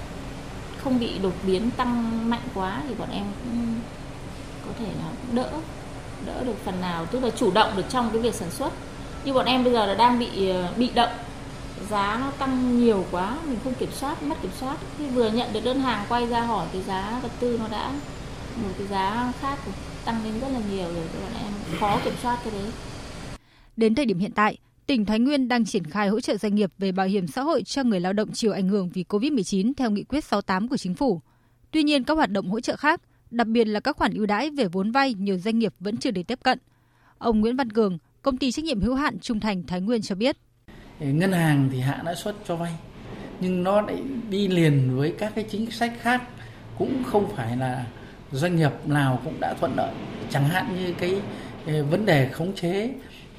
Không 0.84 1.00
bị 1.00 1.18
đột 1.22 1.34
biến 1.44 1.72
tăng 1.72 2.29
mạnh 2.29 2.41
quá 2.53 2.82
thì 2.88 2.96
bọn 2.96 3.10
em 3.12 3.24
cũng 3.44 3.75
có 4.65 4.72
thể 4.79 4.86
là 4.86 5.10
đỡ 5.32 5.50
đỡ 6.25 6.44
được 6.44 6.65
phần 6.65 6.82
nào 6.82 7.06
tức 7.06 7.24
là 7.24 7.29
chủ 7.29 7.51
động 7.51 7.72
được 7.75 7.86
trong 7.89 8.10
cái 8.12 8.22
việc 8.22 8.36
sản 8.36 8.51
xuất. 8.51 8.74
Như 9.25 9.34
bọn 9.34 9.46
em 9.46 9.63
bây 9.63 9.74
giờ 9.74 9.86
là 9.86 9.94
đang 9.94 10.20
bị 10.20 10.53
bị 10.77 10.89
động 10.96 11.10
giá 11.89 12.17
nó 12.21 12.31
tăng 12.31 12.79
nhiều 12.79 13.05
quá 13.12 13.38
mình 13.48 13.57
không 13.63 13.74
kiểm 13.74 13.91
soát 13.91 14.24
mất 14.24 14.36
kiểm 14.41 14.51
soát 14.59 14.77
khi 14.98 15.07
vừa 15.07 15.31
nhận 15.31 15.53
được 15.53 15.59
đơn 15.63 15.79
hàng 15.79 16.05
quay 16.09 16.27
ra 16.27 16.41
hỏi 16.41 16.67
cái 16.74 16.81
giá 16.81 17.19
vật 17.24 17.31
tư 17.39 17.57
nó 17.59 17.67
đã 17.67 17.91
một 18.63 18.69
cái 18.77 18.88
giá 18.88 19.33
khác 19.41 19.59
tăng 20.05 20.24
lên 20.24 20.39
rất 20.39 20.48
là 20.53 20.59
nhiều 20.71 20.93
rồi 20.93 21.07
cho 21.13 21.19
bọn 21.19 21.31
em 21.43 21.79
khó 21.79 22.00
kiểm 22.03 22.13
soát 22.21 22.39
cái 22.43 22.53
đấy 22.53 22.71
đến 23.77 23.95
thời 23.95 24.05
điểm 24.05 24.19
hiện 24.19 24.31
tại 24.31 24.57
tỉnh 24.89 25.05
Thái 25.05 25.19
Nguyên 25.19 25.48
đang 25.48 25.65
triển 25.65 25.83
khai 25.83 26.09
hỗ 26.09 26.21
trợ 26.21 26.38
doanh 26.38 26.55
nghiệp 26.55 26.71
về 26.77 26.91
bảo 26.91 27.07
hiểm 27.07 27.27
xã 27.27 27.41
hội 27.41 27.63
cho 27.63 27.83
người 27.83 28.00
lao 28.00 28.13
động 28.13 28.31
chịu 28.31 28.51
ảnh 28.51 28.67
hưởng 28.67 28.89
vì 28.89 29.05
Covid-19 29.09 29.74
theo 29.77 29.91
nghị 29.91 30.03
quyết 30.03 30.24
68 30.24 30.67
của 30.67 30.77
chính 30.77 30.95
phủ. 30.95 31.21
Tuy 31.71 31.83
nhiên, 31.83 32.03
các 32.03 32.13
hoạt 32.13 32.31
động 32.31 32.50
hỗ 32.50 32.59
trợ 32.59 32.75
khác, 32.75 33.01
đặc 33.31 33.48
biệt 33.48 33.65
là 33.65 33.79
các 33.79 33.98
khoản 33.98 34.13
ưu 34.13 34.25
đãi 34.25 34.50
về 34.50 34.67
vốn 34.67 34.91
vay 34.91 35.13
nhiều 35.13 35.38
doanh 35.38 35.59
nghiệp 35.59 35.74
vẫn 35.79 35.98
chưa 35.98 36.12
được 36.12 36.21
tiếp 36.27 36.39
cận. 36.43 36.59
Ông 37.17 37.39
Nguyễn 37.39 37.55
Văn 37.55 37.71
Cường, 37.71 37.98
công 38.21 38.38
ty 38.38 38.51
trách 38.51 38.65
nhiệm 38.65 38.81
hữu 38.81 38.95
hạn 38.95 39.19
Trung 39.19 39.39
Thành 39.39 39.63
Thái 39.67 39.81
Nguyên 39.81 40.01
cho 40.01 40.15
biết 40.15 40.38
ngân 41.00 41.32
hàng 41.32 41.70
thì 41.72 41.79
hạ 41.79 42.01
lãi 42.06 42.15
suất 42.15 42.36
cho 42.48 42.56
vay, 42.56 42.72
nhưng 43.39 43.63
nó 43.63 43.82
lại 43.82 43.98
đi 44.29 44.48
liền 44.48 44.98
với 44.98 45.15
các 45.18 45.32
cái 45.36 45.46
chính 45.50 45.72
sách 45.72 45.94
khác, 46.01 46.22
cũng 46.77 47.03
không 47.03 47.36
phải 47.36 47.58
là 47.58 47.86
doanh 48.32 48.56
nghiệp 48.56 48.72
nào 48.86 49.20
cũng 49.24 49.39
đã 49.39 49.53
thuận 49.60 49.75
lợi. 49.77 49.94
Chẳng 50.29 50.46
hạn 50.46 50.75
như 50.75 50.94
cái 50.94 51.22
ờ, 51.68 51.84
vấn 51.84 52.06
đề 52.06 52.29
khống 52.29 52.56
chế 52.56 52.89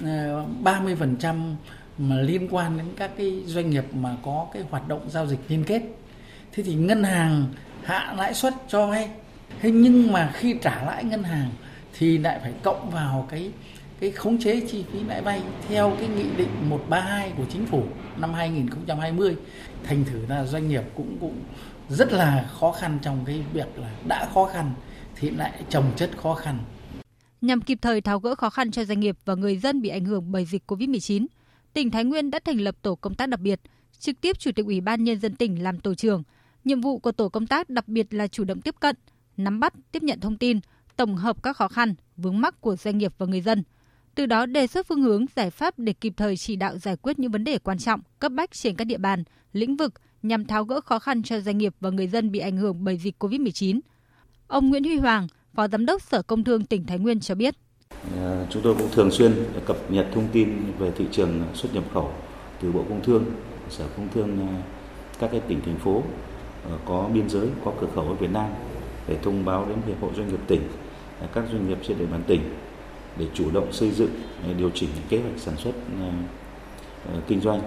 ờ, 0.05 0.45
30% 0.64 1.55
mà 1.99 2.17
liên 2.17 2.49
quan 2.50 2.76
đến 2.79 2.87
các 2.97 3.11
cái 3.17 3.43
doanh 3.47 3.71
nghiệp 3.71 3.85
mà 3.95 4.17
có 4.23 4.47
cái 4.52 4.62
hoạt 4.71 4.88
động 4.88 5.11
giao 5.11 5.26
dịch 5.26 5.38
liên 5.49 5.64
kết. 5.64 5.83
Thế 6.52 6.62
thì 6.62 6.75
ngân 6.75 7.05
hàng 7.05 7.47
hạ 7.83 8.14
lãi 8.19 8.35
suất 8.35 8.55
cho 8.69 8.87
vay. 8.87 9.09
Thế 9.61 9.71
nhưng 9.71 10.12
mà 10.12 10.31
khi 10.35 10.55
trả 10.62 10.85
lãi 10.85 11.05
ngân 11.05 11.23
hàng 11.23 11.50
thì 11.99 12.19
lại 12.19 12.38
phải 12.43 12.52
cộng 12.62 12.90
vào 12.90 13.26
cái 13.31 13.50
cái 14.00 14.11
khống 14.11 14.38
chế 14.38 14.61
chi 14.61 14.85
phí 14.92 15.02
lãi 15.02 15.23
vay 15.23 15.42
theo 15.69 15.97
cái 15.99 16.09
nghị 16.09 16.26
định 16.37 16.49
132 16.69 17.33
của 17.37 17.45
chính 17.52 17.66
phủ 17.66 17.85
năm 18.21 18.35
2020 18.35 19.37
thành 19.85 20.04
thử 20.04 20.26
là 20.28 20.47
doanh 20.47 20.69
nghiệp 20.69 20.83
cũng 20.95 21.16
cũng 21.21 21.42
rất 21.88 22.12
là 22.12 22.50
khó 22.61 22.73
khăn 22.73 22.99
trong 23.02 23.25
cái 23.26 23.45
việc 23.52 23.78
là 23.78 23.90
đã 24.09 24.28
khó 24.35 24.47
khăn 24.47 24.73
thì 25.16 25.30
lại 25.30 25.62
trồng 25.69 25.92
chất 25.97 26.11
khó 26.16 26.35
khăn. 26.35 26.59
Nhằm 27.40 27.61
kịp 27.61 27.78
thời 27.83 28.00
tháo 28.00 28.21
gỡ 28.21 28.35
khó 28.35 28.50
khăn 28.50 28.71
cho 28.71 28.85
doanh 28.85 29.00
nghiệp 29.00 29.16
và 29.25 29.35
người 29.35 29.57
dân 29.57 29.83
bị 29.83 29.88
ảnh 29.88 30.04
hưởng 30.04 30.33
bởi 30.33 30.45
dịch 30.45 30.62
Covid-19, 30.66 31.26
tỉnh 31.73 31.90
Thái 31.90 32.04
Nguyên 32.04 32.30
đã 32.30 32.38
thành 32.45 32.61
lập 32.61 32.75
tổ 32.83 32.95
công 32.95 33.14
tác 33.14 33.28
đặc 33.28 33.40
biệt, 33.40 33.61
trực 33.99 34.21
tiếp 34.21 34.38
Chủ 34.38 34.50
tịch 34.52 34.66
Ủy 34.66 34.80
ban 34.80 35.04
Nhân 35.04 35.21
dân 35.21 35.35
tỉnh 35.35 35.62
làm 35.62 35.80
tổ 35.80 35.95
trưởng. 35.95 36.23
Nhiệm 36.64 36.80
vụ 36.80 36.99
của 36.99 37.12
tổ 37.12 37.28
công 37.28 37.47
tác 37.47 37.71
đặc 37.71 37.88
biệt 37.88 38.14
là 38.14 38.28
chủ 38.28 38.45
động 38.45 38.61
tiếp 38.61 38.75
cận, 38.80 38.97
nắm 39.37 39.61
bắt, 39.61 39.75
tiếp 39.92 40.02
nhận 40.02 40.21
thông 40.21 40.38
tin, 40.38 40.61
tổng 40.97 41.16
hợp 41.16 41.42
các 41.42 41.57
khó 41.57 41.69
khăn, 41.69 41.95
vướng 42.16 42.40
mắc 42.40 42.61
của 42.61 42.76
doanh 42.76 42.99
nghiệp 42.99 43.12
và 43.19 43.26
người 43.26 43.40
dân– 43.40 43.62
từ 44.14 44.26
đó 44.26 44.47
đề 44.47 44.67
xuất 44.67 44.87
phương 44.87 45.02
hướng 45.02 45.26
giải 45.37 45.50
pháp 45.50 45.79
để 45.79 45.93
kịp 45.93 46.12
thời 46.17 46.37
chỉ 46.37 46.57
đạo 46.57 46.79
giải 46.79 46.97
quyết 46.97 47.19
những 47.19 47.31
vấn 47.31 47.45
đề 47.45 47.59
quan 47.59 47.79
trọng, 47.79 48.00
cấp 48.19 48.33
bách 48.33 48.52
trên 48.52 48.76
các 48.76 48.85
địa 48.85 48.99
bàn, 48.99 49.25
lĩnh 49.52 49.76
vực 49.76 49.95
nhằm 50.23 50.45
tháo 50.45 50.64
gỡ 50.64 50.81
khó 50.81 50.99
khăn 50.99 51.23
cho 51.23 51.40
doanh 51.40 51.59
nghiệp 51.59 51.75
và 51.81 51.90
người 51.90 52.07
dân 52.07 52.31
bị 52.31 52.38
ảnh 52.38 52.57
hưởng 52.57 52.85
bởi 52.85 52.97
dịch 52.97 53.14
COVID-19. 53.19 53.81
Ông 54.47 54.71
Nguyễn 54.71 54.85
Huy 54.85 54.97
Hoàng, 54.97 55.26
Phó 55.55 55.69
Giám 55.69 55.87
đốc 55.87 56.02
Sở 56.02 56.23
Công 56.23 56.45
Thương 56.45 56.64
tỉnh 56.64 56.87
Thái 56.87 56.99
Nguyên 56.99 57.21
cho 57.21 57.35
biết. 57.35 57.55
Ờ, 58.17 58.47
chúng 58.50 58.62
tôi 58.62 58.75
cũng 58.75 58.88
thường 58.93 59.11
xuyên 59.11 59.33
cập 59.67 59.90
nhật 59.90 60.07
thông 60.14 60.29
tin 60.33 60.73
về 60.79 60.90
thị 60.97 61.05
trường 61.12 61.45
xuất 61.55 61.75
nhập 61.75 61.85
khẩu 61.95 62.12
từ 62.62 62.73
Bộ 62.73 62.85
Công 62.88 63.05
Thương, 63.05 63.25
Sở 63.71 63.85
Công 63.97 64.09
Thương 64.14 64.38
ờ, 64.49 64.55
các 65.19 65.31
cái 65.33 65.40
tỉnh 65.40 65.61
thành 65.64 65.79
phố 65.79 66.02
ờ, 66.64 66.79
có 66.85 67.09
biên 67.14 67.29
giới, 67.29 67.49
có 67.64 67.73
cửa 67.81 67.87
khẩu 67.95 68.05
ở 68.05 68.14
Việt 68.14 68.31
Nam 68.33 68.50
để 69.09 69.17
thông 69.23 69.45
báo 69.45 69.67
đến 69.69 69.79
hiệp 69.87 70.00
hội 70.00 70.11
doanh 70.17 70.29
nghiệp 70.29 70.40
tỉnh, 70.47 70.62
các 71.35 71.45
doanh 71.52 71.69
nghiệp 71.69 71.79
trên 71.83 71.99
địa 71.99 72.07
bàn 72.07 72.23
tỉnh 72.26 72.40
để 73.20 73.26
chủ 73.34 73.50
động 73.50 73.72
xây 73.72 73.90
dựng 73.90 74.10
ờ, 74.42 74.52
điều 74.52 74.70
chỉnh 74.74 74.90
kế 75.08 75.20
hoạch 75.20 75.38
sản 75.38 75.56
xuất 75.56 75.72
ờ, 76.00 76.08
ờ, 77.12 77.20
kinh 77.26 77.40
doanh 77.40 77.60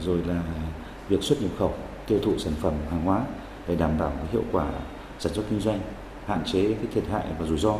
rồi 0.00 0.18
là 0.26 0.42
việc 1.08 1.22
xuất 1.22 1.42
nhập 1.42 1.50
khẩu 1.58 1.74
tiêu 2.06 2.18
thụ 2.22 2.38
sản 2.38 2.52
phẩm 2.60 2.74
hàng 2.90 3.02
hóa 3.02 3.24
để 3.68 3.76
đảm 3.76 3.98
bảo 3.98 4.12
hiệu 4.32 4.44
quả 4.52 4.72
sản 5.18 5.34
xuất 5.34 5.44
kinh 5.50 5.60
doanh 5.60 5.80
hạn 6.26 6.42
chế 6.52 6.74
cái 6.74 6.86
thiệt 6.94 7.04
hại 7.10 7.26
và 7.38 7.46
rủi 7.46 7.58
ro 7.58 7.78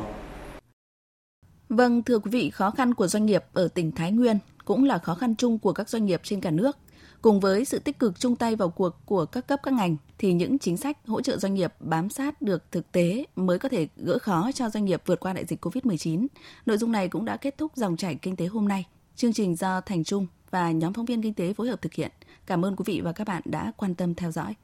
Vâng, 1.69 2.03
thưa 2.03 2.19
quý 2.19 2.31
vị, 2.31 2.51
khó 2.51 2.71
khăn 2.71 2.95
của 2.95 3.07
doanh 3.07 3.27
nghiệp 3.27 3.45
ở 3.53 3.69
tỉnh 3.69 3.93
Thái 3.93 4.13
Nguyên 4.13 4.39
cũng 4.65 4.85
là 4.85 4.99
khó 4.99 5.15
khăn 5.15 5.35
chung 5.37 5.59
của 5.59 5.73
các 5.73 5.89
doanh 5.89 6.07
nghiệp 6.07 6.21
trên 6.25 6.41
cả 6.41 6.51
nước. 6.51 6.77
Cùng 7.23 7.41
với 7.41 7.65
sự 7.65 7.79
tích 7.79 7.99
cực 7.99 8.21
chung 8.21 8.37
tay 8.37 8.57
vào 8.57 8.69
cuộc 8.69 8.97
của 9.07 9.25
các 9.25 9.47
cấp 9.47 9.61
các 9.63 9.75
ngành, 9.75 9.97
thì 10.19 10.33
những 10.33 10.59
chính 10.59 10.77
sách 10.77 10.99
hỗ 11.07 11.21
trợ 11.21 11.37
doanh 11.37 11.55
nghiệp 11.55 11.73
bám 11.81 12.11
sát 12.11 12.43
được 12.43 12.73
thực 12.73 12.93
tế 12.93 13.25
mới 13.37 13.59
có 13.59 13.69
thể 13.69 13.89
gỡ 13.97 14.19
khó 14.19 14.51
cho 14.55 14.71
doanh 14.71 14.85
nghiệp 14.85 15.03
vượt 15.07 15.21
qua 15.21 15.33
đại 15.33 15.45
dịch 15.45 15.65
COVID-19. 15.65 16.27
Nội 16.67 16.79
dung 16.79 16.93
này 16.93 17.09
cũng 17.09 17.25
đã 17.25 17.37
kết 17.37 17.59
thúc 17.59 17.73
dòng 17.77 17.97
chảy 17.97 18.15
kinh 18.15 18.37
tế 18.37 18.47
hôm 18.47 18.69
nay. 18.69 18.87
Chương 19.17 19.33
trình 19.33 19.57
do 19.57 19.81
Thành 19.81 20.05
Trung 20.05 20.27
và 20.51 20.71
nhóm 20.71 20.93
phóng 20.93 21.05
viên 21.05 21.23
kinh 21.23 21.35
tế 21.35 21.53
phối 21.53 21.69
hợp 21.69 21.83
thực 21.83 21.93
hiện. 21.93 22.11
Cảm 22.47 22.65
ơn 22.65 22.77
quý 22.77 22.83
vị 22.87 23.01
và 23.01 23.13
các 23.13 23.27
bạn 23.27 23.43
đã 23.45 23.73
quan 23.77 23.95
tâm 23.95 24.15
theo 24.15 24.33
dõi. 24.33 24.55